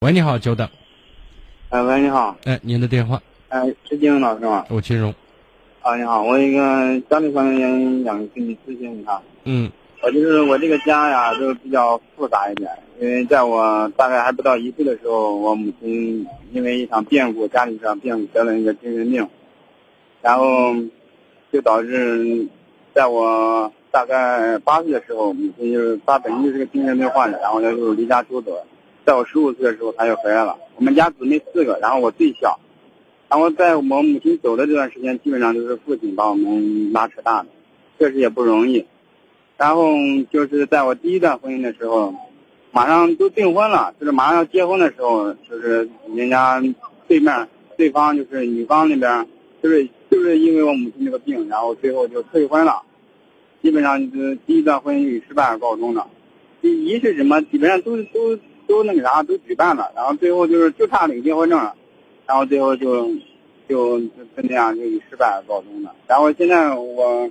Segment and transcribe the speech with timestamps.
[0.00, 0.68] 喂，你好，久等。
[1.70, 2.36] 哎，喂，你好。
[2.44, 3.20] 哎，您的电话。
[3.48, 4.64] 哎，是金融老师吗？
[4.70, 5.12] 我金融。
[5.82, 9.20] 啊，你好，我一个家里方面原因想跟你咨询一下。
[9.42, 9.68] 嗯。
[10.00, 19.28] 我就是我这个家呀，就比较复杂一点，因为在我大概还不到一岁的时候，我母亲因为一场变故，家里上变故得了一个精神病，
[20.22, 20.76] 然后
[21.52, 22.46] 就导致
[22.94, 28.64] 在我大概八岁的时候，母亲就是她本身就是个精神病患者，然后她就离家出走。
[29.08, 30.58] 在我十五岁的时候，他就回来了。
[30.76, 32.60] 我们家姊妹四个，然后我最小。
[33.30, 37.48] 然后在我母亲走的这段时间，基本上都是父亲把我们拉扯大的，
[37.98, 38.84] 确实也不容易。
[39.56, 39.94] 然后
[40.30, 42.14] 就是在我第一段婚姻的时候，
[42.70, 46.62] 马上都订婚了，就是马上要结婚的时候，就是人家
[47.06, 49.26] 对面对方就是女方那边，
[49.62, 52.82] 就是就是因为我母亲这个病，然后最后就退婚了。
[53.62, 56.06] 基本上就是第一段婚姻以失败而告终的。
[56.60, 57.40] 一是什么？
[57.40, 58.38] 基本上都都。
[58.68, 61.74] 都那个啥，都举办了，然后最后就是就差领结婚证了，
[62.26, 63.08] 然后最后就
[63.66, 65.94] 就就那样就以失败告终了。
[66.06, 67.30] 然后现在我，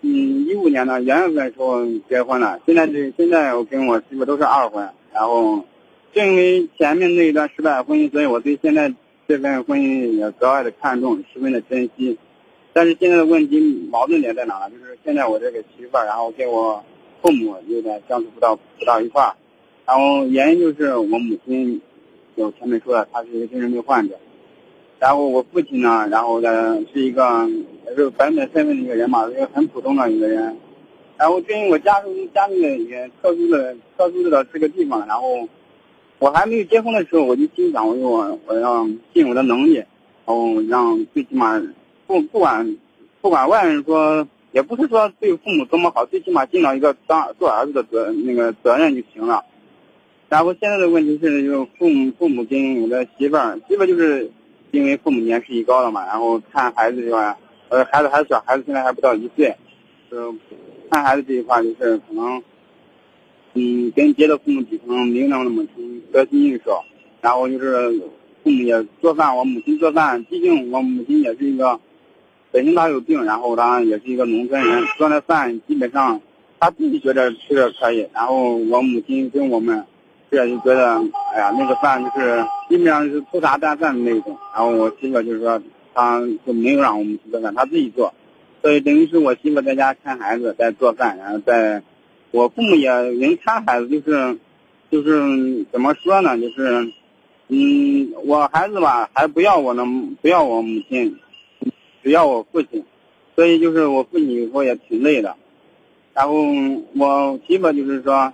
[0.00, 4.88] 嗯，一五年的元月份时候结婚了，现在这现在我跟我媳妇都是二婚。
[5.12, 5.64] 然后
[6.12, 8.92] 正因为前面那一段失败的婚姻，所以我对现在
[9.28, 12.18] 这份婚姻也格外的看重，十分的珍惜。
[12.72, 14.70] 但是现在的问题矛盾点在哪呢？
[14.70, 16.82] 就是现在我这个媳妇儿，然后跟我
[17.22, 19.36] 父母有点相处不到不到一块儿。
[19.86, 21.80] 然后原因就是我母亲，
[22.36, 24.18] 有前面说的，她是一个精神病患者。
[24.98, 27.46] 然后我父亲呢，然后呢是一个
[27.86, 30.56] 也是本本分分的一个人嘛，一个很普通的一个人。
[31.18, 35.46] 然后对于我家中家里也特殊的特殊的这个地方，然后
[36.18, 39.86] 我还没有结婚的时候，我就心想，我我我要尽我的能力，然
[40.24, 41.62] 后让最起码
[42.06, 42.78] 不不管
[43.20, 49.44] 不管外人说，也不是说对父母多么好，最起码尽到一个当做儿子的责那个责任就行了。
[50.34, 54.32] 然后现在的问题是，就是父母父母跟我的媳妇儿，媳妇儿就是
[54.72, 57.36] 因为父母年事已高了嘛，然后看孩子这块，
[57.68, 59.54] 呃，孩子还小，孩子现在还不到一岁，
[60.10, 60.34] 就
[60.90, 62.42] 看孩子这一块就是可能，
[63.52, 66.82] 嗯，跟别的父母比，可能没有那么母亲得心应手。
[67.20, 67.92] 然后就是
[68.42, 71.78] 父母也做饭，我母亲做饭，毕竟我母亲也是一个，
[72.50, 76.20] 本身她有病，然后她也是一个农村人，做的饭基本上
[76.58, 79.84] 她自己觉得吃着可以，然后我母亲跟我们。
[80.30, 81.00] 这就觉得，
[81.32, 84.36] 哎呀，那个饭就是基本上是粗茶淡饭的那种。
[84.52, 85.62] 然后我媳妇就是说，
[85.94, 88.12] 她就没有让我们去做饭，她自己做。
[88.60, 91.82] 所以等于是我媳妇在家看孩子，在做饭，然后在，
[92.32, 94.38] 我父母也人看孩子，就是
[94.90, 96.36] 就是怎么说呢？
[96.36, 96.92] 就是，
[97.48, 99.84] 嗯，我孩子吧，还不要我呢，
[100.20, 101.16] 不要我母亲，
[102.02, 102.84] 只要我父亲。
[103.36, 105.36] 所以就是我父亲有时候也挺累的。
[106.12, 106.34] 然后
[106.96, 108.32] 我媳妇就是说。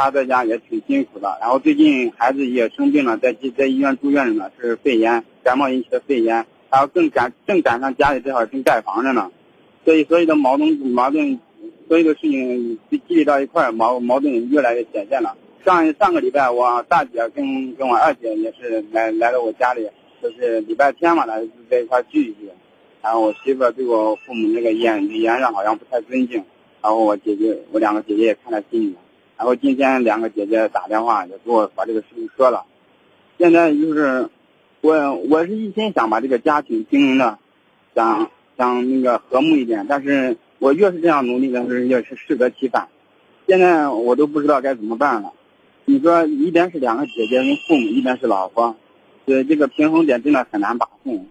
[0.00, 9.30] 他在家也挺辛苦的，然后最近孩子也生病了，在在医院住院着呢，是肺炎，感冒引起的肺炎，然后正赶正赶上家里这会儿正盖房着呢，
[9.84, 11.38] 所以所有的矛盾矛盾，
[11.86, 15.36] 所有的事情积积累到一块，矛矛盾越来越显现了。
[15.66, 19.86] 上上个礼拜，我大姐跟跟我二姐也是来来到我家里，
[20.22, 22.48] 就是礼拜天嘛，来在一块聚一聚，
[23.02, 26.42] 然后我媳妇对我父母那个言语言上好像不太尊敬，
[26.80, 28.96] 然后我姐姐我两个姐姐也看在心里。
[29.40, 32.66] 然后今天两个姐姐打电话也给我把这个事情说了，
[33.38, 34.28] 现在就是
[34.82, 37.38] 我我是一心想把这个家庭经营的，
[37.94, 42.88] 想想那个和睦一点，但是我越是这样努力，但是越是适得其反，
[43.46, 45.32] 现在我都不知道该怎么办了。
[45.86, 48.76] 你说一边是两个姐姐跟父母，一边是老婆，
[49.24, 51.26] 对这个平衡点真的很难把控。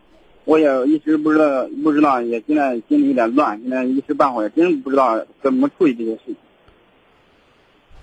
[0.45, 6.35] 我也一直不知道不知道，也现在心里有点乱，现在一时半会儿真不知道怎么处理这些事情。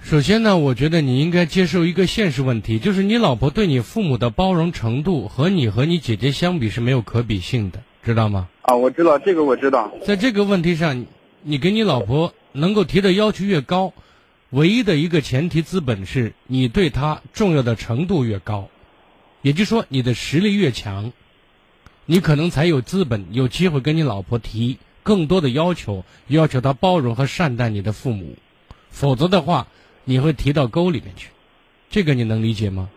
[0.09, 8.47] 首先呢，我觉得你应该接受一个现实问题，就是你老婆对你父母的包容程度和你和你姐姐相比是没有可比性的，知道吗？
[8.63, 9.91] 啊，我知道这个，我知道。
[10.05, 11.07] 在这个问题上，
[11.43, 13.93] 你给你老婆能够提的要求越高，
[14.51, 18.69] 唯一的一个前提资本是你对她重要的程度越高，
[19.43, 21.13] 也就是说你的实力越强，
[22.05, 28.37] 你可能才有资本有机会跟你老婆提更多的要求，要求她包容和善待你的父母，
[28.89, 29.67] 否则的话。
[30.09, 31.29] 你会提到沟里面去，
[31.91, 32.89] 这个你能理解吗？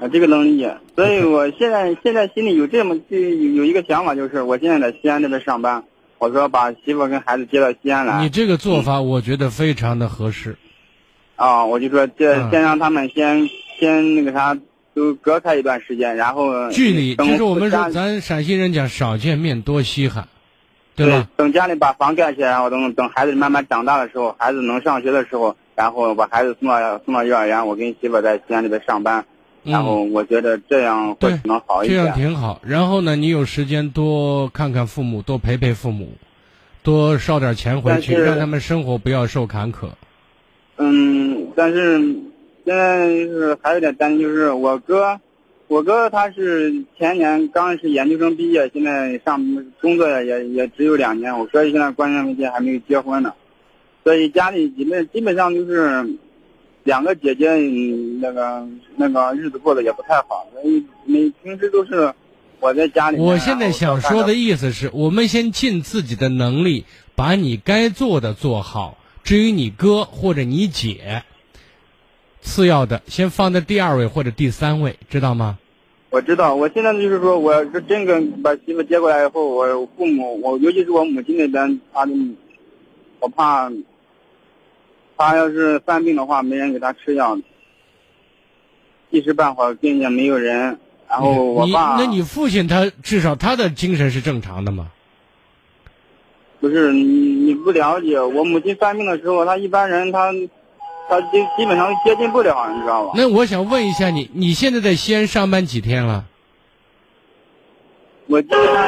[0.00, 0.76] 啊，这个能理解。
[0.94, 5.82] 所以我现在现在心里有这么就有一个想法，就是我现在在西安这边上班，
[6.18, 8.22] 我说把媳妇跟孩子接到西安来。
[8.22, 10.56] 你这个做法我觉得非常的合适。
[11.34, 13.48] 啊，我就说这先让他们先
[13.80, 14.56] 先那个啥，
[14.94, 20.28] 都隔开一段时间，然后距离就是我们说咱陕西人讲少见面多稀罕，
[20.94, 21.28] 对吧？
[21.36, 25.56] 等家里把房盖起来，然后等等孩子慢慢长大的时候，孩子能上学的时候。
[25.74, 29.24] 然后把孩子送到送到幼儿园，我跟媳妇在西安这边上班，
[29.62, 32.00] 然后我觉得这样会能好一点。
[32.00, 32.60] 这样挺好。
[32.64, 36.12] 然后呢，你有时间多看看父母，多陪陪父母，
[36.82, 39.88] 多捎点钱回去，让他们生活不要受坎坷。
[40.76, 41.98] 嗯，但是
[42.64, 45.20] 现在就是还有点担心，就是我哥，
[45.68, 49.40] 我哥他是前年刚是研究生毕业，现在上
[49.80, 51.38] 工作也也只有两年。
[51.38, 53.32] 我哥现在关键问题还没有结婚呢，
[54.04, 56.06] 所以家里基本基本上就是。
[56.84, 57.48] 两个姐姐，
[58.20, 62.12] 那个那个日子过得也不太好，每每平时都是
[62.60, 63.16] 我在家里。
[63.16, 66.84] 我现在想说的意思是我们先尽自己的能力，
[67.14, 68.98] 把你该做的做好。
[69.22, 71.22] 至于你哥或者你姐，
[72.42, 75.58] 次要的先放在第二位或者第三位，知道吗？
[76.10, 82.12] 我知道，我现在就是说，我是真跟把媳妇接过来以后，我父母，我尤其是我母亲那边，他的，
[83.20, 83.72] 我怕。
[85.16, 87.38] 他要是犯病的话，没人给他吃药，
[89.10, 90.78] 一时半会儿病也没有人。
[91.08, 94.90] 然后我爸，那你父亲他至少他的精神是正常的吗？
[96.60, 100.32] 不是你你不了解，我母亲犯病的时候，他一般人他
[101.08, 103.12] 他基基本上接近不了，你知道吧？
[103.14, 106.24] 那我想问一下你，你现在在西安上班几天了？
[108.26, 108.86] 我基本上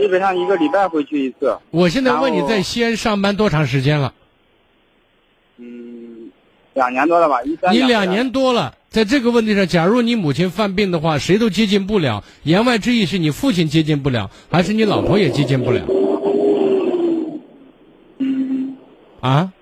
[0.00, 1.58] 基本上一个礼拜回去一次。
[1.70, 4.14] 我现在问你在西安上班多长时间了？
[6.74, 7.72] 两年多了吧，一三。
[7.72, 12.24] 你两年多了，在这个问题上，假如你母亲犯病的话，谁都接近不了。
[12.44, 15.82] 言外之意是你父亲接近不了，还是你老婆也接近不了？
[18.18, 18.76] 嗯。
[19.20, 19.52] 啊？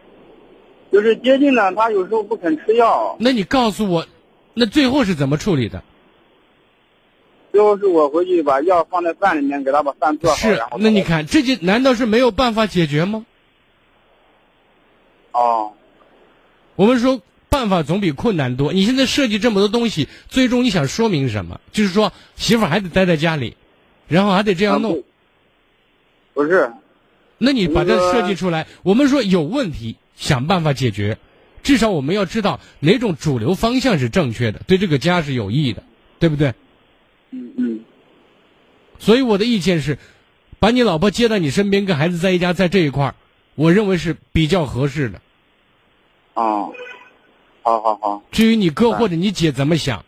[0.93, 3.17] 就是接近了，他有时候不肯吃药。
[3.21, 4.07] 那你告诉我，
[4.55, 5.83] 那最后是怎么处理的？
[7.53, 10.37] 最后是我回去把药放在饭里面，给他把饭做好。
[10.37, 13.27] 是，那你看，这就难道是没有办法解决吗？
[15.33, 15.73] 哦。
[16.77, 18.73] 我们说办法总比困难多。
[18.73, 21.61] 你现在设计这么多东西，最终你想说明什么？
[21.73, 23.57] 就是说媳妇还得待在家里，
[24.09, 25.03] 然后还得这样弄。
[26.33, 26.73] 不是，
[27.39, 28.67] 那你把它设计出来。
[28.83, 31.19] 我们说有问题，想办法解决。
[31.63, 35.83] 至少我们要知道哪种主流方向是正确的，对这个家是有益的，
[36.19, 36.55] 对不对？
[37.31, 37.81] 嗯嗯。
[38.99, 39.99] 所以我的意见是，
[40.59, 43.15] 把你老婆接到你身边，跟孩子在一家，在这一块儿，
[43.57, 45.21] 我认为是比较合适的。
[46.35, 46.73] 哦，
[47.63, 48.23] 好好好。
[48.31, 50.05] 至于你哥或者你姐怎么想，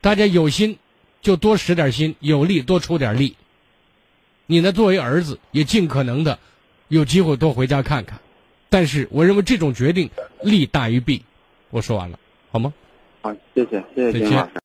[0.00, 0.78] 大家有心
[1.20, 3.36] 就多使点心，有力多出点力。
[4.46, 6.38] 你呢，作为儿子，也尽可能的
[6.88, 8.20] 有机会多回家看看。
[8.68, 10.10] 但是，我认为这种决定
[10.42, 11.22] 利大于弊。
[11.70, 12.18] 我说完了，
[12.50, 12.72] 好吗？
[13.22, 14.50] 好，谢谢，谢谢金老师。